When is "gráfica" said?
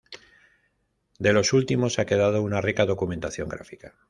3.49-3.93